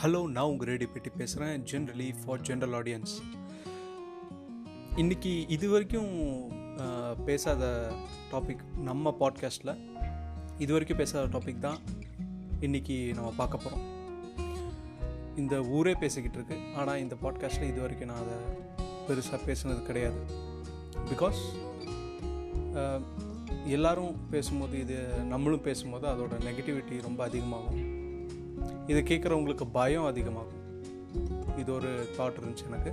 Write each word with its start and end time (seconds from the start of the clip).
Hello 0.00 0.18
நான் 0.30 0.44
உங்கள் 0.44 0.68
radio 0.68 0.88
பெட்டி 0.92 1.10
பேசுகிறேன் 1.10 1.62
ஜென்ரலி 1.70 2.14
ஃபார் 2.18 2.40
ஜென்ரல் 2.40 2.74
ஆடியன்ஸ் 2.78 3.12
இன்றைக்கி 4.96 5.32
இது 5.48 5.68
வரைக்கும் 5.68 6.10
பேசாத 7.24 7.92
டாபிக் 8.32 8.62
நம்ம 8.74 9.14
பாட்காஸ்ட்டில் 9.20 9.72
இது 10.58 10.72
வரைக்கும் 10.72 10.96
பேசாத 10.96 11.38
டாபிக் 11.38 11.58
தான் 11.58 11.78
இன்றைக்கி 12.60 13.14
நம்ம 13.14 13.32
பார்க்க 13.36 13.56
போகிறோம் 13.56 13.86
இந்த 15.36 15.62
ஊரே 15.62 15.94
பேசிக்கிட்டு 15.94 16.38
இருக்கு. 16.38 16.58
ஆனால் 16.76 16.98
இந்த 16.98 17.16
பாட்காஸ்ட்டில் 17.22 17.70
இது 17.72 17.80
வரைக்கும் 17.80 18.12
நான் 18.12 18.22
அதை 18.26 18.38
பெருசாக 19.08 19.40
பேசுனது 19.48 19.82
கிடையாது. 19.82 20.22
பிகாஸ் 21.12 21.42
எல்லாரும் 23.64 24.16
பேசும்போது 24.30 24.80
இது 24.80 24.98
நம்மளும் 25.24 25.62
பேசும்போது 25.62 26.06
அதோட 26.06 26.34
நெகட்டிவிட்டி 26.48 27.02
ரொம்ப 27.02 27.24
அதிகமாகும். 27.24 27.95
இதை 28.86 29.02
கேட்குறவங்களுக்கு 29.02 29.66
பயம் 29.72 30.04
அதிகமாகும். 30.04 30.64
இது 31.58 31.72
ஒரு 31.72 32.08
தாட் 32.18 32.34
இருந்துச்சு 32.40 32.66
எனக்கு. 32.66 32.92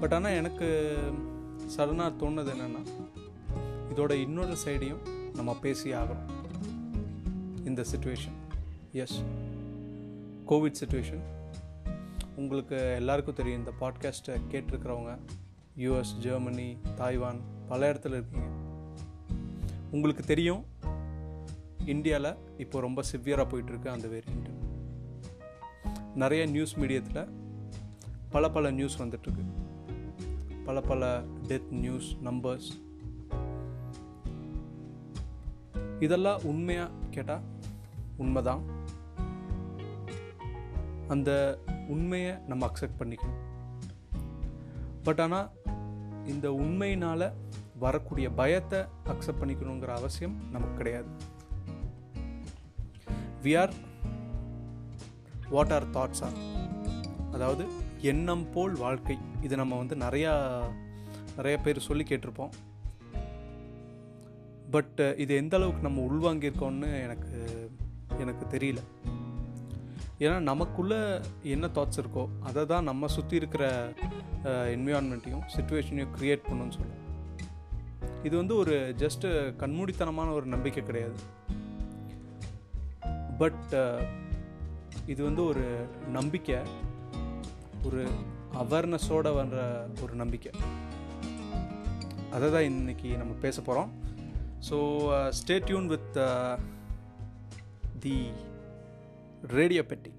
பட் 0.00 0.14
ஆனால் 0.14 0.32
எனக்கு 0.32 0.98
சடனாக 1.76 2.12
தோணுது 2.20 2.52
என்னென்னா 2.52 2.82
இதோட 3.94 4.10
இன்னொரு 4.10 4.56
சைடையும் 4.64 5.32
நம்ம 5.34 5.56
பேசி 5.60 5.92
ஆகணும். 5.92 6.30
இந்த 7.64 7.84
சுச்சுவேஷன் 7.96 8.36
எஸ் 8.92 9.22
கோவிட் 10.48 10.74
சுச்சுவேஷன் 10.84 11.20
உங்களுக்கு 12.36 12.94
எல்லாருக்கும் 12.94 13.34
தெரியும் 13.34 13.58
இந்த 13.58 13.72
பாட்காஸ்ட்டை 13.80 14.40
கேட்டிருக்கிறவங்க 14.50 15.18
யூஎஸ் 15.78 16.18
ஜெர்மனி 16.20 16.76
தாய்வான் 16.96 17.40
பல 17.68 17.92
இடத்துல 17.92 18.06
இருக்கீங்க. 18.06 18.46
உங்களுக்கு 19.90 20.22
தெரியும் 20.22 20.64
இந்தியாவில் 21.86 22.34
இப்போ 22.56 22.80
ரொம்ப 22.80 23.02
சிவியராக 23.12 23.46
போயிட்டுருக்கு 23.48 23.88
அந்த 23.88 24.08
வேரியண்ட்டு 24.08 24.50
நிறைய 26.14 26.46
நியூஸ் 26.46 26.78
மீடியத்தில் 26.78 27.28
பல 28.30 28.50
பல 28.50 28.70
நியூஸ் 28.70 29.02
வந்துட்டுருக்கு. 29.02 29.44
பல 30.64 30.80
பல 30.80 31.22
டெத் 31.48 31.70
நியூஸ் 31.70 32.16
நம்பர்ஸ் 32.24 32.68
இதெல்லாம் 36.00 36.40
உண்மையாக 36.44 36.90
கேட்டால் 37.10 37.40
உண்மைதான். 38.16 38.62
அந்த 41.08 41.58
உண்மையை 41.88 42.36
நம்ம 42.46 42.66
அக்செப்ட் 42.66 42.98
பண்ணிக்கணும். 42.98 43.40
பட் 45.02 45.20
ஆனால் 45.20 45.50
இந்த 46.26 46.52
உண்மையினால் 46.52 47.32
வரக்கூடிய 47.78 48.30
பயத்தை 48.30 48.78
அக்செப்ட் 49.04 49.40
பண்ணிக்கணுங்கிற 49.40 49.88
அவசியம் 49.88 50.36
நமக்கு 50.50 50.76
கிடையாது. 50.76 51.06
We 53.44 53.52
are 53.62 53.72
what 55.54 55.74
our 55.76 55.86
thoughts 55.96 56.22
are 56.26 56.38
அதாவது 57.34 57.64
எண்ணம் 58.10 58.44
போல் 58.54 58.74
வாழ்க்கை. 58.84 59.16
இது 59.46 59.54
நம்ம 59.60 59.76
வந்து 59.82 59.96
நிறையா 60.04 60.32
நிறைய 61.36 61.56
பேர் 61.64 61.86
சொல்லி 61.88 62.04
கேட்டிருப்போம். 62.08 62.52
பட் 64.74 65.00
இது 65.22 65.32
எந்த 65.42 65.54
அளவுக்கு 65.58 65.86
நம்ம 65.86 66.02
உள்வாங்கியிருக்கோம்னு 66.08 66.90
எனக்கு 67.06 67.30
எனக்கு 68.24 68.44
தெரியல. 68.54 68.80
ஏன்னா 70.24 70.36
நமக்குள்ள 70.48 70.94
என்ன 71.54 71.68
தாட்ஸ் 71.76 72.00
இருக்கோ 72.02 72.24
அதை 72.48 72.62
தான் 72.72 72.88
நம்ம 72.90 73.08
சுற்றி 73.14 73.34
இருக்கிற 73.40 73.64
என்விரான்மெண்ட்டையும் 74.74 75.46
சுச்சுவேஷனையும் 75.54 76.12
க்ரியேட் 76.16 76.48
பண்ணுன்னு 76.48 76.76
சொல்லுவோம் 76.78 77.00
இது 78.26 78.34
வந்து 78.40 78.54
ஒரு 78.62 78.74
ஜஸ்ட்டு 79.02 79.28
கண்மூடித்தனமான 79.62 80.32
ஒரு 80.38 80.46
நம்பிக்கை 80.54 80.82
கிடையாது. 80.84 81.16
பட் 83.42 83.72
uh, 83.82 84.00
இது 85.12 85.20
வந்து 85.26 85.42
ஒரு 85.50 85.64
நம்பிக்கை. 86.16 86.58
ஒரு 87.86 88.02
அவேர்னஸோட 88.62 89.28
வர்ற 89.38 89.60
ஒரு 90.04 90.14
நம்பிக்கை. 90.22 90.52
அதை 92.34 92.46
தான் 92.50 92.66
இன்றைக்கி 92.70 93.08
நம்ம 93.20 93.32
பேச 93.44 93.56
போகிறோம் 93.60 93.90
so 94.68 94.76
stay 95.38 95.56
tuned 95.64 95.86
with 95.86 96.18
the 98.04 98.16
Radio 99.56 99.84
Petti 99.92 100.12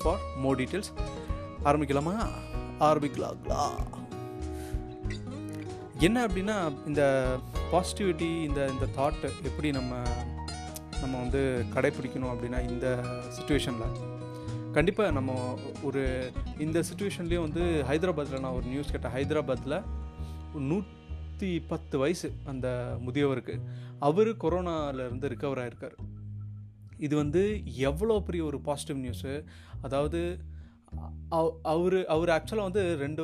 for 0.00 0.22
more 0.44 0.58
details 0.60 0.92
ஆரம்பிக்கலாமா? 1.68 2.14
ஆரம்பிக்கலாங்களா? 2.88 3.62
என்ன 6.06 6.18
அப்படின்னா 6.26 6.58
இந்த 6.86 7.02
பாசிட்டிவிட்டி 7.72 8.30
இந்த 8.48 8.60
இந்த 8.74 8.86
தாட்டு 8.98 9.30
எப்படி 9.48 9.70
நம்ம 9.78 9.94
நம்ம 11.02 11.14
வந்து 11.24 11.42
கடைப்பிடிக்கணும் 11.74 12.32
அப்படின்னா 12.32 12.60
இந்த 12.70 12.86
சுச்சுவேஷனில் 13.36 13.96
கண்டிப்பாக 14.76 15.14
நம்ம 15.18 15.32
ஒரு 15.88 16.02
இந்த 16.64 16.78
சுச்சுவேஷன்லேயும் 16.88 17.46
வந்து 17.46 17.62
ஹைதராபாத்தில் 17.90 18.42
நான் 18.44 18.58
ஒரு 18.58 18.66
நியூஸ் 18.72 18.92
கேட்டேன். 18.92 19.14
ஹைதராபாத்தில் 19.16 19.76
நூற்றி 20.70 21.50
பத்து 21.72 21.96
வயசு 22.02 22.28
அந்த 22.52 22.68
முதியவருக்கு. 23.06 23.54
அவர் 24.08 24.30
கொரோனாவிலேருந்து 24.44 25.30
ரிக்கவர் 25.34 25.62
ஆகிருக்கார் 25.64 25.96
இது 27.06 27.14
வந்து 27.22 27.42
எவ்வளோ 27.90 28.14
பெரிய 28.28 28.44
ஒரு 28.50 28.58
பாசிட்டிவ் 28.68 29.02
நியூஸு 29.04 29.34
அதாவது 29.86 30.20
அவர் 31.72 31.98
அவர் 32.14 32.30
ஆக்சுவலாக 32.36 32.68
வந்து 32.68 32.82
ரெண்டு 33.02 33.22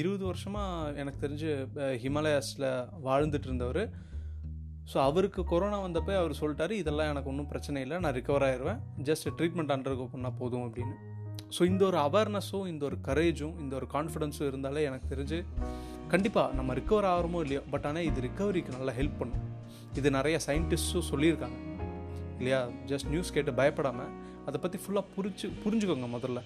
இருபது 0.00 0.24
வருஷமாக 0.30 1.00
எனக்கு 1.02 1.22
தெரிஞ்சு 1.24 1.50
ஹிமாலயாஸில் 2.04 2.68
வாழ்ந்துட்டு 3.06 3.48
இருந்தவர். 3.48 3.82
ஸோ 4.90 4.96
அவருக்கு 5.08 5.42
கொரோனா 5.50 5.78
வந்தப்போ 5.84 6.12
அவர் 6.20 6.32
சொல்லிட்டாரு 6.40 6.74
இதெல்லாம் 6.82 7.10
எனக்கு 7.12 7.30
ஒன்றும் 7.32 7.48
பிரச்சனை 7.52 7.78
இல்லை. 7.84 7.96
நான் 8.04 8.14
ரிகவர் 8.18 8.44
ஆயிடுவேன் 8.48 8.80
ஜஸ்ட் 9.08 9.28
ட்ரீட்மெண்ட் 9.38 9.72
அண்டர்கோ 9.76 10.06
பண்ணால் 10.14 10.36
போதும் 10.40 10.64
அப்படின்னு. 10.66 10.96
ஸோ 11.56 11.62
இந்த 11.70 11.82
ஒரு 11.90 11.98
அவேர்னஸும் 12.06 12.66
இந்த 12.72 12.82
ஒரு 12.88 12.96
கரேஜும் 13.08 13.56
இந்த 13.62 13.74
ஒரு 13.80 13.86
கான்ஃபிடென்ஸும் 13.94 14.48
இருந்தாலே 14.50 14.82
எனக்கு 14.90 15.06
தெரிஞ்சு 15.12 15.38
கண்டிப்பாக 16.12 16.56
நம்ம 16.58 16.74
ரிக்கவர் 16.80 17.08
ஆகிறோமோ 17.12 17.40
இல்லையோ 17.44 17.62
பட் 17.72 17.86
ஆனால் 17.90 18.06
இது 18.10 18.20
ரிக்கவரிக்கு 18.26 18.76
நல்லா 18.76 18.94
ஹெல்ப் 18.98 19.18
பண்ணும். 19.20 19.44
இது 20.00 20.08
நிறைய 20.18 20.36
சயின்டிஸ்ட்டும் 20.46 21.08
சொல்லியிருக்காங்க. 21.12 21.58
இல்லையா? 22.38 22.60
ஜஸ்ட் 22.92 23.08
நியூஸ் 23.14 23.34
கேட்டு 23.36 23.54
பயப்படாமல் 23.60 24.12
அதை 24.48 24.58
பற்றி 24.64 24.78
ஃபுல்லாக 24.84 25.06
புரிஞ்சு 25.16 25.48
புரிஞ்சுக்கோங்க 25.64 26.08
முதல்ல. 26.16 26.40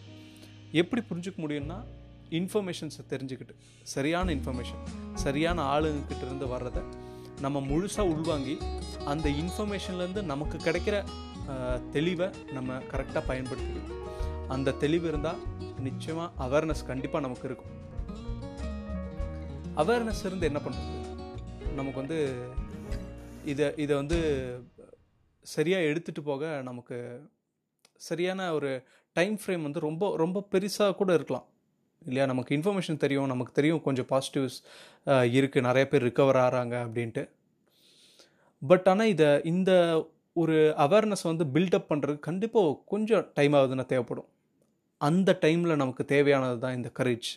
எப்படி 0.81 1.03
புரிஞ்சுக்க 1.11 1.39
முடியும்னா 1.45 1.79
இன்ஃபர்மேஷன்ஸை 2.39 3.03
தெரிஞ்சுக்கிட்டு 3.13 3.55
சரியான 3.93 4.33
இன்ஃபர்மேஷன் 4.39 4.83
சரியான 5.25 5.59
ஆளுங்கக்கிட்டேருந்து 5.75 6.27
இருந்து 6.27 6.49
வர்றதை 6.55 6.83
நம்ம 7.45 7.61
முழுசாக 7.71 8.13
உள்வாங்கி 8.13 8.55
அந்த 9.13 9.27
இன்ஃபர்மேஷன்லேருந்து 9.43 10.23
நமக்கு 10.33 10.57
கிடைக்கிற 10.67 10.97
தெளிவை 11.95 12.29
நம்ம 12.57 12.79
கரெக்டாக 12.93 13.23
பயன்படுத்திக்கணும். 13.31 13.95
அந்த 14.55 14.75
தெளிவு 14.83 15.07
இருந்தால் 15.09 15.43
நிச்சயமாக 15.87 16.47
அவேர்னஸ் 16.47 16.89
கண்டிப்பாக 16.91 17.25
நமக்கு 17.27 17.47
இருக்கும். 17.49 17.73
அவேர்னஸ் 19.83 20.23
இருந்து 20.29 20.49
என்ன 20.51 20.61
பண்ணுறது 20.65 20.95
நமக்கு 21.79 22.01
வந்து 22.03 22.19
இதை 23.53 23.67
இதை 23.85 23.95
வந்து 23.97 24.19
சரியாக 25.55 25.89
எடுத்துகிட்டு 25.91 26.23
போக 26.31 26.63
நமக்கு 26.69 26.97
சரியான 28.09 28.41
ஒரு 28.57 28.71
டைம் 29.17 29.37
ஃப்ரேம் 29.43 29.67
வந்து 29.67 29.87
ரொம்ப 29.89 30.05
ரொம்ப 30.17 30.39
பெருசாக 30.53 30.97
கூட 31.01 31.11
இருக்கலாம். 31.15 31.47
இல்லையா? 32.07 32.27
நமக்கு 32.33 32.55
இன்ஃபர்மேஷன் 32.57 33.03
தெரியும் 33.05 33.33
நமக்கு 33.33 33.53
தெரியும் 33.59 33.83
கொஞ்சம் 33.87 34.09
பாசிட்டிவ்ஸ் 34.13 34.59
இருக்குது 35.39 35.67
நிறைய 35.69 35.85
பேர் 35.91 36.07
ரிக்கவர் 36.09 36.39
ஆகிறாங்க 36.45 36.75
அப்படின்ட்டு. 36.87 37.23
பட் 38.63 38.87
ஆனால் 38.93 39.11
இதை 39.15 39.29
இந்த 39.53 39.73
ஒரு 40.43 40.57
அவேர்னஸ் 40.85 41.25
வந்து 41.31 41.45
பில்டப் 41.55 41.89
பண்ணுறதுக்கு 41.91 42.27
கண்டிப்பாக 42.29 42.75
கொஞ்சம் 42.93 43.27
டைம் 43.39 43.55
ஆகுதுன்னா 43.59 43.87
தேவைப்படும். 43.93 44.29
அந்த 45.01 45.31
டைமில் 45.45 45.81
நமக்கு 45.83 46.05
தேவையானது 46.15 46.59
தான் 46.65 46.77
இந்த 46.79 46.91
கரேஜ் 46.99 47.31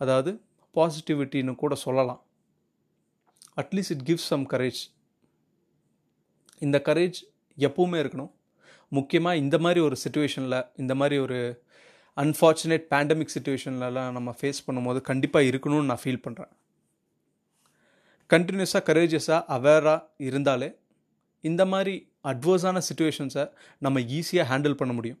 அதாவது 0.00 0.30
பாசிட்டிவிட்டின்னு 0.74 1.54
கூட 1.62 1.74
சொல்லலாம். 1.84 2.20
At least 3.62 3.94
it 3.94 4.04
gives 4.08 4.28
some 4.32 4.44
courage 4.52 4.82
இந்த 6.66 6.78
கரேஜ் 6.88 7.18
எப்பவுமே 7.58 7.98
இருக்கணும். 8.02 8.32
முக்கியமாக 8.98 9.40
இந்த 9.42 9.56
மாதிரி 9.64 9.80
ஒரு 9.88 9.96
சுச்சுவேஷனில் 10.04 10.58
இந்த 10.82 10.92
மாதிரி 11.00 11.16
ஒரு 11.26 11.38
அன்ஃபார்ச்சுனேட் 12.16 12.86
பேண்டமிக் 12.90 13.34
சுச்சுவேஷன்லலாம் 13.34 14.12
நம்ம 14.12 14.34
ஃபேஸ் 14.40 14.64
பண்ணும்போது 14.66 15.00
கண்டிப்பாக 15.00 15.48
இருக்கணும்னு 15.50 15.90
நான் 15.90 16.02
ஃபீல் 16.04 16.24
பண்ணுறேன் 16.26 16.52
கண்டினியூஸாக 18.30 18.82
கரேஜஸாக 18.88 19.44
அவேராக 19.46 20.06
இருந்தாலே 20.18 20.68
இந்த 21.44 21.62
மாதிரி 21.66 21.94
அட்வர்ஸான 22.24 22.80
சுச்சுவேஷன்ஸை 22.88 23.44
நம்ம 23.78 24.00
ஈஸியாக 24.00 24.48
ஹேண்டில் 24.50 24.74
பண்ண 24.74 24.92
முடியும். 24.92 25.20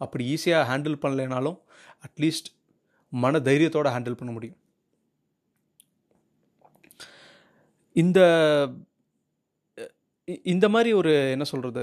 அப்படி 0.00 0.24
ஈஸியாக 0.34 0.68
ஹேண்டில் 0.70 1.00
பண்ணலைனாலும் 1.02 1.58
அட்லீஸ்ட் 2.06 2.48
மன 3.12 3.38
தைரியத்தோடு 3.38 3.94
ஹேண்டில் 3.94 4.18
பண்ண 4.20 4.32
முடியும். 4.32 4.58
இந்த 7.96 8.20
இந்த 10.44 10.68
மாதிரி 10.68 10.92
ஒரு 10.92 11.30
என்ன 11.30 11.44
சொல்கிறது 11.44 11.82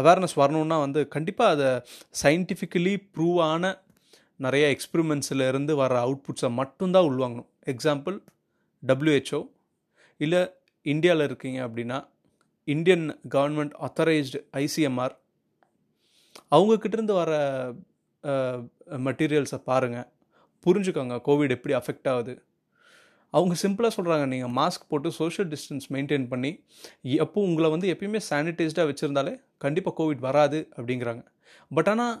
அவேர்னஸ் 0.00 0.36
வரணுன்னா 0.36 0.78
வந்து 0.78 1.08
கண்டிப்பாக 1.08 1.50
அதை 1.54 1.70
சயின்டிஃபிக்கலி 2.22 2.94
ப்ரூவ் 3.14 3.38
ஆன 3.42 3.82
நிறைய 4.36 4.76
எக்ஸ்பிரிமெண்ட்ஸில் 4.76 5.48
இருந்து 5.48 5.76
வர 5.76 5.94
அவுட்புட்ஸை 6.04 6.50
மட்டும்தான் 6.50 7.08
உள்வாங்கணும். 7.10 7.48
எக்ஸாம்பிள் 7.66 8.16
டபிள்யூஹெச்ஓ 8.86 9.40
இல்லை 10.16 10.42
இந்தியாவில் 10.82 11.24
இருக்கீங்க 11.24 11.66
அப்படின்னா 11.66 11.98
இந்தியன் 12.64 13.18
கவர்மெண்ட் 13.34 13.74
அத்தரைஸ்டு 13.86 14.40
ஐசிஎம்ஆர் 14.52 15.16
அவங்கக்கிட்டேருந்து 16.50 17.14
வர 17.22 17.32
மெட்டீரியல்ஸை 19.06 19.58
பாருங்கள் 19.64 20.08
புரிஞ்சுக்கோங்க 20.66 21.16
கோவிட் 21.26 21.54
எப்படி 21.56 21.74
அஃபெக்ட் 21.74 22.08
ஆகுது. 22.12 22.34
அவங்க 23.30 23.54
சிம்பிளாக 23.62 23.92
சொல்கிறாங்க 23.96 24.24
நீங்கள் 24.26 24.52
மாஸ்க் 24.58 24.88
போட்டு 24.88 25.08
சோஷியல் 25.12 25.48
டிஸ்டன்ஸ் 25.52 25.86
மெயின்டைன் 25.94 26.26
பண்ணி 26.28 26.50
எப்போ 27.24 27.38
உங்களை 27.40 27.70
வந்து 27.70 27.88
எப்பயுமே 27.94 28.20
சானிடைஸ்டாக 28.30 28.86
வச்சுருந்தாலே 28.90 29.34
கண்டிப்பாக 29.64 29.94
கோவிட் 30.00 30.22
வராது 30.28 30.58
அப்படிங்கிறாங்க. 30.76 31.22
பட் 31.70 31.88
ஆனால் 31.88 32.14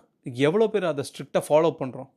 எவ்வளோ 0.48 0.66
பேர் 0.68 0.84
அதை 0.84 1.04
ஸ்ட்ரிக்டாக 1.10 1.44
ஃபாலோ 1.48 1.70
பண்ணுறோம் 1.80 2.10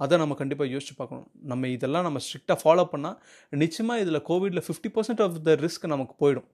அதை 0.00 0.18
நம்ம 0.18 0.34
கண்டிப்பாக 0.34 0.70
யோசிச்சு 0.74 0.94
பார்க்கணும். 0.96 1.28
நம்ம 1.50 1.68
இதெல்லாம் 1.68 2.02
நம்ம 2.02 2.18
ஸ்ட்ரிக்டாக 2.26 2.58
ஃபாலோ 2.62 2.84
பண்ணால் 2.92 3.16
நிச்சயமாக 3.62 4.02
இதில் 4.04 4.20
கோவிடில் 4.30 4.64
fifty 4.66 4.90
percent 4.96 5.22
of 5.26 5.38
the 5.42 5.54
risk 5.64 5.86
நமக்கு 5.94 6.14
போயிடும். 6.22 6.48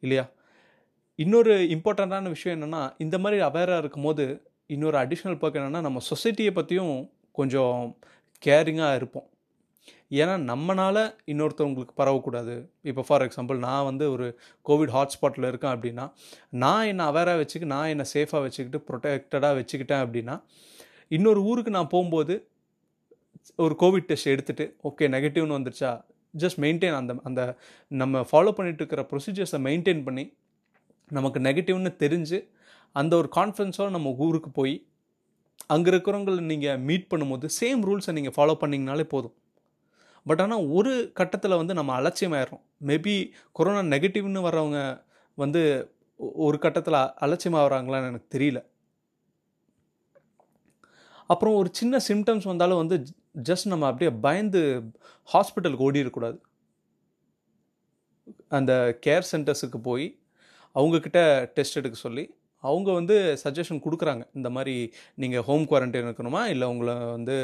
இல்லையா? 0.00 0.24
இன்னொரு 1.18 1.54
இம்பார்ட்டண்ட்டான 1.76 2.28
விஷயம் 2.28 2.56
என்னென்னா 2.56 2.82
இந்த 3.04 3.16
மாதிரி 3.18 3.40
அவேராக 3.48 3.82
இருக்கும் 3.82 4.06
போது 4.08 4.24
இன்னொரு 4.74 4.96
அடிஷ்னல் 4.98 5.38
பர்க் 5.42 5.58
என்னென்னா 5.60 5.80
நம்ம 5.86 6.02
சொசைட்டியை 6.10 6.52
பற்றியும் 6.58 6.94
கொஞ்சம் 7.38 7.96
கேரிங்காக 8.42 8.98
இருப்போம். 9.00 9.26
ஏன்னா 10.10 10.34
நம்மளால் 10.50 11.02
இன்னொருத்தவங்களுக்கு 11.32 11.94
பரவக்கூடாது. 12.00 12.54
இப்போ 12.90 13.02
ஃபார் 13.06 13.24
எக்ஸாம்பிள் 13.26 13.58
நான் 13.66 13.84
வந்து 13.84 14.04
ஒரு 14.14 14.26
கோவிட் 14.66 14.92
ஹாட்ஸ்பாட்டில் 14.96 15.48
இருக்கேன் 15.48 15.74
அப்படின்னா 15.76 16.04
நான் 16.64 16.88
என்னை 16.90 17.04
அவேராக 17.10 17.40
வச்சுக்கிட்டு 17.40 17.72
நான் 17.74 17.90
என்னை 17.94 18.06
சேஃபாக 18.14 18.42
வச்சுக்கிட்டு 18.46 18.80
ப்ரொடெக்டடாக 18.88 19.52
வச்சுக்கிட்டேன் 19.60 20.02
அப்படின்னா 20.04 20.36
இன்னொரு 21.16 21.40
ஊருக்கு 21.50 21.76
நான் 21.78 21.92
போகும்போது 21.94 22.34
ஒரு 23.64 23.74
கோவிட் 23.82 24.08
டெஸ்ட் 24.10 24.32
எடுத்துகிட்டு 24.34 24.64
ஓகே 24.88 25.04
நெகட்டிவ்னு 25.14 25.56
வந்துருச்சா? 25.58 25.90
ஜஸ்ட் 26.34 26.58
மெயின்டைன் 26.64 26.96
அந்த 27.00 27.12
அந்த 27.24 27.42
நம்ம 27.90 28.24
ஃபாலோ 28.30 28.52
பண்ணிட்டு 28.58 28.82
இருக்கிற 28.82 29.02
ப்ரொசீஜர்ஸை 29.10 29.60
மெயின்டைன் 29.66 30.02
பண்ணி 30.02 30.24
நமக்கு 31.10 31.40
நெகட்டிவ்னு 31.40 31.92
தெரிஞ்சு 32.02 32.38
அந்த 32.96 33.12
ஒரு 33.16 33.28
கான்ஃபிடன்ஸோடு 33.36 33.94
நம்ம 33.96 34.12
ஊருக்கு 34.26 34.50
போய் 34.50 34.74
அங்கே 35.74 35.90
இருக்கிறவங்களை 35.90 36.42
நீங்கள் 36.52 36.80
மீட் 36.88 37.10
பண்ணும்போது 37.12 37.46
சேம் 37.60 37.82
ரூல்ஸை 37.88 38.12
நீங்கள் 38.12 38.34
ஃபாலோ 38.36 38.56
பண்ணிங்கனாலே 38.62 39.06
போதும். 39.14 39.34
பட் 40.26 40.40
ஆனால் 40.40 40.64
ஒரு 40.68 40.92
கட்டத்தில் 41.14 41.58
வந்து 41.60 41.74
நம்ம 41.74 41.92
அலட்சியமாயிடுறோம். 42.00 42.62
மேபி 42.84 43.14
கொரோனா 43.52 43.82
நெகட்டிவ்னு 43.96 44.46
வர்றவங்க 44.48 44.80
வந்து 45.38 45.62
ஒரு 46.46 46.58
கட்டத்தில் 46.58 47.00
அலட்சியமாகறாங்களான்னு 47.24 48.10
எனக்கு 48.10 48.38
தெரியல. 48.38 48.60
அப்புறம் 51.30 51.54
ஒரு 51.54 51.68
சின்ன 51.72 51.98
சிம்டம்ஸ் 52.08 52.44
வந்தாலும் 52.44 52.76
வந்து 52.76 52.96
ஜஸ்ட் 53.48 53.66
நம்ம 53.66 53.86
அப்படியே 53.86 54.10
பயந்து 54.20 54.60
ஹாஸ்பிட்டலுக்கு 55.32 55.86
ஓடிடக்கூடாது. 55.88 56.38
அந்த 58.48 58.72
கேர் 59.06 59.28
சென்டர்ஸுக்கு 59.32 59.78
போய் 59.82 60.06
அவங்கக்கிட்ட 60.74 61.20
டெஸ்ட் 61.56 61.76
எடுக்க 61.76 61.96
சொல்லி 61.98 62.24
அவங்க 62.64 62.88
வந்து 62.98 63.16
சஜஷன் 63.42 63.82
கொடுக்குறாங்க. 63.86 64.22
இந்த 64.38 64.48
மாதிரி 64.56 64.74
நீங்கள் 65.22 65.44
ஹோம் 65.48 65.64
குவாரண்டைன் 65.70 66.06
இருக்கணுமா? 66.08 66.42
இல்லை 66.52 66.66
உங்களை 66.72 66.94
வந்து 67.16 67.36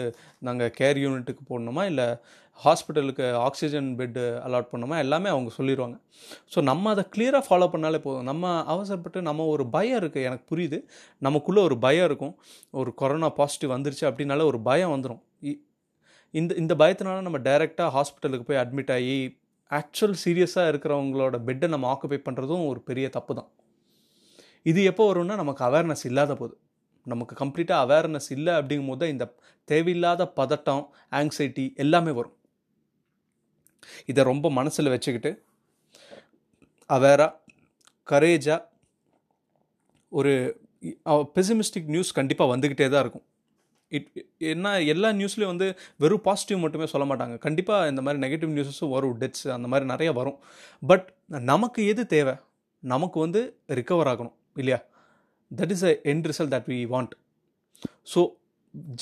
நாங்கள் 0.48 0.72
கேர் 0.78 1.00
யூனிட்டுக்கு 1.04 1.42
போடணுமா? 1.50 1.84
இல்லை 1.90 2.06
ஹாஸ்பிட்டலுக்கு 2.60 3.26
ஆக்சிஜன் 3.46 3.88
பெட்டு 3.98 4.24
அலாட் 4.46 4.70
பண்ணணுமா 4.72 4.96
எல்லாமே 5.04 5.28
அவங்க 5.34 5.50
சொல்லிடுவாங்க 5.58 5.96
ஸோ 6.54 6.58
நம்ம 6.70 6.90
அதை 6.94 7.04
கிளியராக 7.14 7.44
ஃபாலோ 7.48 7.68
பண்ணாலே 7.74 8.00
போதும். 8.06 8.26
நம்ம 8.30 8.50
அவசரப்பட்டு 8.74 9.20
நம்ம 9.28 9.46
ஒரு 9.54 9.64
பயம் 9.76 9.98
இருக்குது 10.00 10.26
எனக்கு 10.28 10.46
புரியுது. 10.52 10.78
நமக்குள்ளே 11.26 11.62
ஒரு 11.68 11.78
பயம் 11.86 12.08
இருக்கும். 12.10 12.34
ஒரு 12.80 12.92
கொரோனா 13.02 13.30
பாசிட்டிவ் 13.40 13.74
வந்துருச்சு 13.76 14.06
அப்படின்னால 14.10 14.46
ஒரு 14.52 14.60
பயம் 14.70 14.94
வந்துடும் 14.96 15.22
இந்த 16.34 16.52
இந்த 16.60 16.74
பயத்தினால 16.80 17.22
நம்ம 17.24 17.38
டைரெக்டாக 17.46 17.90
ஹாஸ்பிட்டலுக்கு 17.96 18.46
போய் 18.50 18.60
அட்மிட் 18.60 18.92
ஆகி 18.94 19.16
ஆக்சுவல் 19.70 20.16
சீரியஸாக 20.22 20.70
இருக்கிறவங்களோட 20.72 21.36
பெட்டை 21.48 21.66
நம்ம 21.74 21.86
ஆக்குபை 21.94 22.18
பண்ணுறதும் 22.28 22.64
ஒரு 22.70 22.80
பெரிய 22.88 23.06
தப்பு 23.16 23.32
தான். 23.38 23.50
இது 24.70 24.80
எப்போ 24.90 25.04
வரும்னா 25.08 25.36
நமக்கு 25.42 25.62
அவேர்னஸ் 25.68 26.04
இல்லாத 26.10 26.32
போது. 26.40 26.54
நமக்கு 27.06 27.34
கம்ப்ளீட்டாக 27.42 27.84
அவேர்னஸ் 27.84 28.28
இல்லை 28.36 28.52
அப்படிங்கும் 28.58 28.90
போது 28.92 29.08
இந்த 29.14 29.24
தேவையில்லாத 29.68 30.22
பதட்டம் 30.40 30.82
ஆங்ஸைட்டி 31.18 31.64
எல்லாமே 31.84 32.12
வரும். 32.18 32.36
இதை 34.10 34.20
ரொம்ப 34.32 34.46
மனசில் 34.58 34.92
வச்சுக்கிட்டு 34.94 35.30
அவேராக 36.90 37.32
கரேஜாக 38.08 38.60
ஒரு 40.12 40.32
பெசிமிஸ்டிக் 41.36 41.90
நியூஸ் 41.94 42.16
கண்டிப்பாக 42.18 42.52
வந்துக்கிட்டே 42.52 42.86
தான் 42.92 43.02
இருக்கும். 43.04 43.26
இட் 43.96 44.08
என்ன 44.52 44.66
எல்லா 44.92 45.08
நியூஸ்லேயும் 45.18 45.52
வந்து 45.52 45.68
வெறும் 46.02 46.24
பாசிட்டிவ் 46.26 46.60
மட்டுமே 46.64 46.86
சொல்ல 46.92 47.04
மாட்டாங்க. 47.10 47.34
கண்டிப்பாக 47.46 47.90
இந்த 47.92 48.02
மாதிரி 48.04 48.22
நெகட்டிவ் 48.24 48.54
நியூஸஸும் 48.56 48.94
வரும் 48.96 49.18
டெத்ஸ் 49.22 49.46
அந்த 49.56 49.68
மாதிரி 49.72 49.86
நிறைய 49.92 50.10
வரும். 50.20 50.38
பட் 50.82 51.06
நமக்கு 51.52 51.80
எது 51.92 52.04
தேவை? 52.14 52.34
நமக்கு 52.82 53.18
வந்து 53.24 53.42
ரிக்கவர் 53.78 54.10
ஆகணும். 54.12 54.36
இல்லையா? 54.56 54.78
That 55.50 55.72
is 55.74 55.84
a 55.90 55.92
an 56.10 56.22
result 56.30 56.54
that 56.56 56.70
we 56.72 56.78
want 56.94 57.14
so 58.12 58.20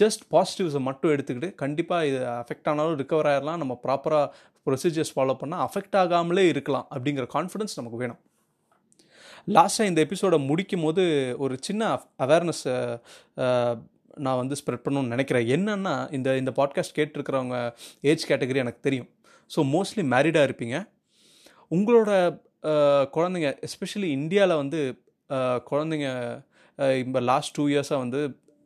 just 0.00 0.22
பாசிட்டிவ்ஸை 0.34 0.80
மட்டும் 0.86 1.12
எடுத்துக்கிட்டு 1.14 1.48
கண்டிப்பாக 1.62 2.06
இது 2.10 2.18
அஃபெக்ட் 2.42 2.68
ஆனாலும் 2.70 2.96
ரிக்கவர் 3.00 3.28
ஆகிடலாம் 3.32 3.60
நம்ம 3.62 3.74
ப்ராப்பராக 3.84 4.26
ப்ரொசீஜர்ஸ் 4.66 5.12
ஃபாலோ 5.16 5.34
பண்ணால் 5.42 5.62
அஃபெக்ட் 5.66 5.96
ஆகாமலே 6.00 6.44
இருக்கலாம் 6.52 6.86
அப்படிங்கிற 6.94 7.26
கான்ஃபிடன்ஸ் 7.36 7.78
நமக்கு 7.78 8.00
வேணும். 8.02 8.20
லாஸ்ட்டாக 9.56 9.90
இந்த 9.90 10.00
எபிசோடை 10.06 10.38
முடிக்கும் 10.48 10.84
போது 10.86 11.02
ஒரு 11.44 11.54
சின்ன 11.66 11.92
அவேர்னஸ் 12.24 12.64
நான் 14.24 14.40
வந்து 14.40 14.58
ஸ்ப்ரெட் 14.60 14.84
பண்ணணும்னு 14.84 15.14
நினைக்கிறேன். 15.14 15.46
என்னென்னா 15.56 15.94
இந்த 16.16 16.28
இந்த 16.40 16.52
பாட்காஸ்ட் 16.58 16.96
கேட்டிருக்கிறவங்க 16.98 17.58
ஏஜ் 18.10 18.24
கேட்டகரி 18.30 18.62
எனக்கு 18.64 18.86
தெரியும். 18.88 19.08
ஸோ 19.50 19.62
மோஸ்ட்லி 19.74 20.04
மேரிடாக 20.14 20.48
இருப்பீங்க. 20.48 20.76
உங்களோட 21.76 22.10
குழந்தைங்க 23.16 23.50
எஸ்பெஷலி 23.68 24.08
இந்தியாவில் 24.18 24.60
வந்து 24.62 24.80
குழந்தைங்க 25.70 26.08
இப்போ 27.02 27.20
லாஸ்ட் 27.30 27.54
டூ 27.58 27.64
இயர்ஸாக 27.72 28.02
வந்து 28.04 28.20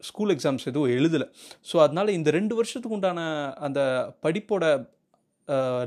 ஸ்கூல் 0.09 0.33
எக்ஸாம்ஸ் 0.35 0.67
எதுவும் 0.71 0.93
எழுதலை. 0.99 1.27
ஸோ 1.69 1.77
அதனால் 1.85 2.17
இந்த 2.19 2.29
ரெண்டு 2.39 2.55
வருஷத்துக்கு 2.59 2.97
உண்டான 2.97 3.21
அந்த 3.67 3.81
படிப்போட 4.25 4.65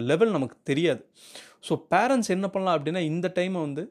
லெவல் 0.10 0.34
நமக்கு 0.38 0.58
தெரியாது. 0.70 1.02
ஸோ 1.68 1.76
பேரண்ட்ஸ் 1.94 2.34
என்ன 2.36 2.48
பண்ணலாம் 2.54 2.76
அப்படின்னா 2.78 3.04
இந்த 3.12 3.28
டைமை 3.38 3.62
வந்து 3.68 3.84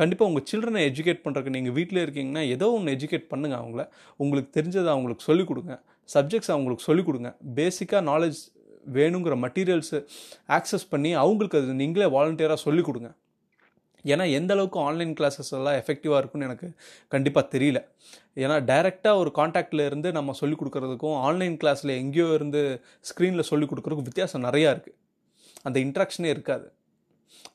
கண்டிப்பாக 0.00 0.30
உங்கள் 0.30 0.46
சில்ட்ரனை 0.50 0.82
எஜுகேட் 0.90 1.22
பண்ணுறதுக்கு 1.24 1.54
நீங்கள் 1.56 1.74
வீட்டில் 1.78 2.02
இருக்கீங்கன்னா 2.04 2.42
ஏதோ 2.54 2.66
ஒன்று 2.76 2.94
எஜுகேட் 2.96 3.26
பண்ணுங்கள் 3.32 3.60
அவங்கள. 3.62 3.82
உங்களுக்கு 4.22 4.50
தெரிஞ்சதை 4.58 4.90
அவங்களுக்கு 4.94 5.24
சொல்லிக் 5.28 5.50
கொடுங்க. 5.50 5.74
சப்ஜெக்ட்ஸ் 6.14 6.52
அவங்களுக்கு 6.54 6.86
சொல்லிக் 6.88 7.08
கொடுங்க. 7.08 7.30
பேசிக்காக 7.58 8.02
நாலேஜ் 8.12 8.40
வேணுங்கிற 8.98 9.34
மெட்டீரியல்ஸு 9.44 9.98
ஆக்சஸ் 10.58 10.86
பண்ணி 10.92 11.10
அவங்களுக்கு 11.24 11.58
அது 11.60 11.74
நீங்களே 11.82 12.08
வாலண்டியராக 12.16 12.60
சொல்லிக் 12.66 12.88
கொடுங்க. 12.88 13.10
ஏன்னா 14.04 14.24
எந்த 14.38 14.50
அளவுக்கு 14.56 14.78
ஆன்லைன் 14.88 15.14
கிளாஸஸ் 15.18 15.52
எல்லாம் 15.58 15.78
எஃபெக்டிவாக 15.80 16.20
இருக்கும்னு 16.20 16.48
எனக்கு 16.48 16.68
கண்டிப்பாக 17.14 17.46
தெரியல. 17.54 17.80
ஏன்னா 18.42 18.56
டைரெக்டாக 18.70 19.22
ஒரு 19.22 19.32
காண்டாக்டில் 19.38 19.86
இருந்து 19.88 20.08
நம்ம 20.18 20.34
சொல்லிக் 20.42 20.60
கொடுக்குறதுக்கும் 20.60 21.16
ஆன்லைன் 21.28 21.56
கிளாஸில் 21.62 21.92
எங்கேயோ 22.02 22.28
இருந்து 22.38 22.62
ஸ்க்ரீனில் 23.10 23.48
சொல்லிக் 23.50 23.72
கொடுக்குறதுக்கும் 23.72 24.10
வித்தியாசம் 24.10 24.46
நிறையா 24.48 24.70
இருக்குது 24.74 24.98
அந்த 25.66 25.76
இன்ட்ராக்ஷனே 25.86 26.30
இருக்காது. 26.36 26.66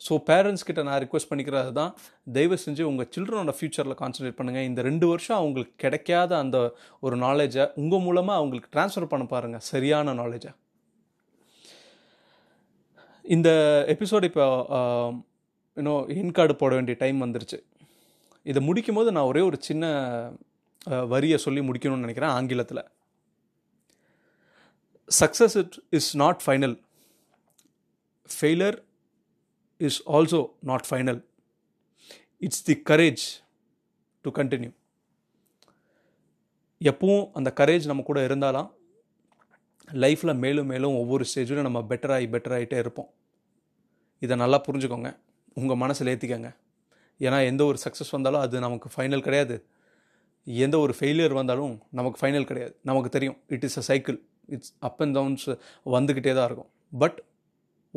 ஸோ 0.06 0.14
பேரண்ட்ஸ் 0.30 0.66
கிட்ட 0.68 0.82
நான் 0.88 1.00
ரிக்வெஸ்ட் 1.04 1.30
பண்ணிக்கிறது 1.32 1.72
தான் 1.80 1.92
தயவு 2.36 2.58
செஞ்சு 2.64 2.84
உங்கள் 2.92 3.10
சில்ட்ரனோட 3.16 3.54
ஃப்யூச்சரில் 3.58 3.98
கான்சன்ட்ரேட் 4.02 4.38
பண்ணுங்கள் 4.40 4.68
இந்த 4.70 4.82
ரெண்டு 4.90 5.06
வருஷம் 5.12 5.40
அவங்களுக்கு 5.42 5.74
கிடைக்காத 5.84 6.32
அந்த 6.44 6.58
ஒரு 7.06 7.16
நாலேஜை 7.26 7.66
உங்கள் 7.82 8.04
மூலமாக 8.06 8.40
அவங்களுக்கு 8.42 8.72
ட்ரான்ஸ்ஃபர் 8.76 9.12
பண்ண 9.14 9.26
பாருங்கள் 9.34 9.66
சரியான 9.72 10.14
நாலேஜை 10.22 10.52
இந்த 13.26 13.50
எபிசோடு 13.94 14.28
இப்போ 14.30 14.46
இன்னும் 15.80 16.04
ஹின் 16.18 16.36
கார்டு 16.38 16.54
போட 16.62 16.74
வேண்டிய 16.78 16.96
டைம் 17.02 17.18
வந்துருச்சு. 17.24 17.58
இதை 18.52 18.60
முடிக்கும் 18.68 18.98
போது 19.00 19.10
நான் 19.16 19.30
ஒரே 19.32 19.42
ஒரு 19.50 19.58
சின்ன 19.68 19.86
வரியை 21.14 21.38
சொல்லி 21.46 21.62
முடிக்கணும்னு 21.68 22.06
நினைக்கிறேன் 22.06 22.34
ஆங்கிலத்தில். 22.38 22.84
Success 25.22 25.58
it 25.62 25.76
is 25.98 26.10
not 26.24 26.42
final 26.46 26.76
failure 28.30 28.78
is 29.88 30.00
also 30.18 30.42
not 30.72 30.88
final 30.90 31.22
it's 32.48 32.64
the 32.70 32.76
courage 32.92 33.26
to 34.26 34.32
continue 34.40 34.72
எப்பவும் 36.82 37.24
அந்த 37.38 37.50
கரேஜ் 37.60 37.86
நம்ம 37.92 38.04
கூட 38.10 38.20
இருந்தாலும் 38.30 38.68
லைஃப்பில் 40.04 40.40
மேலும் 40.44 40.70
மேலும் 40.72 40.98
ஒவ்வொரு 41.02 41.24
ஸ்டேஜிலும் 41.30 41.68
நம்ம 41.68 41.80
பெட்டராகி 41.92 42.28
பெட்டராகிட்டே 42.34 42.78
இருப்போம். 42.84 43.10
இதை 44.26 44.36
நல்லா 44.42 44.58
புரிஞ்சுக்கோங்க. 44.68 45.10
உங்கள் 45.60 45.80
மனசில் 45.84 46.12
ஏற்றிக்கங்க 46.14 46.50
ஏன்னா 47.26 47.38
எந்த 47.52 47.62
ஒரு 47.70 47.78
சக்ஸஸ் 47.84 48.14
வந்தாலும் 48.16 48.44
அது 48.46 48.56
நமக்கு 48.66 48.88
ஃபைனல் 48.96 49.24
கிடையாது. 49.28 49.56
எந்த 50.48 50.76
ஒரு 50.86 50.94
ஃபெயிலியர் 50.98 51.36
வந்தாலும் 51.40 51.76
நமக்கு 52.00 52.20
ஃபைனல் 52.22 52.48
கிடையாது. 52.50 52.74
நமக்கு 52.90 53.10
தெரியும். 53.16 53.38
It 53.56 53.66
is 53.68 53.78
a 53.82 53.84
cycle 53.90 54.18
it's 54.56 54.74
up 54.88 55.02
and 55.04 55.16
downs 55.18 55.46
வந்துக்கிட்டே 55.96 56.34
தான் 56.38 56.48
இருக்கும். 56.50 56.70
பட் 57.04 57.18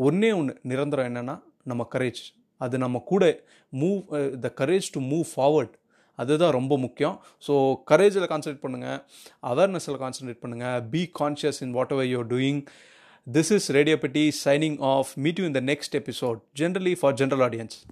ஒன்றே 0.06 0.30
ஒன்று 0.38 0.54
நிரந்தரம் 0.70 1.08
என்னென்னா 1.10 1.36
நம்ம 1.70 1.82
கரேஜ் 1.94 2.22
அது 2.64 2.76
நம்ம 2.84 2.98
கூட 3.10 3.24
move 3.82 4.00
the 4.46 4.48
courage 4.60 4.88
to 4.96 5.00
move 5.12 5.26
forward 5.34 5.74
அதுதான் 6.18 6.54
ரொம்ப 6.58 6.74
முக்கியம். 6.84 7.16
ஸோ 7.46 7.52
கரேஜில் 7.90 8.26
கான்சன்ட்ரேட் 8.32 8.64
பண்ணுங்கள் 8.64 8.98
அவேர்னஸில் 9.50 10.00
கான்சன்ட்ரேட் 10.04 10.42
பண்ணுங்கள் 10.44 10.80
be 10.94 11.02
conscious 11.20 11.60
in 11.66 11.74
whatever 11.96 12.10
you're 12.14 12.28
doing 12.34 12.60
This 13.26 13.50
is 13.50 13.70
Radio 13.70 13.96
Petty 13.96 14.30
signing 14.30 14.78
off. 14.78 15.16
Meet 15.16 15.38
you 15.38 15.44
in 15.46 15.52
the 15.52 15.60
next 15.60 15.94
episode, 15.94 16.40
generally 16.54 16.94
for 16.94 17.12
general 17.12 17.42
audience. 17.42 17.86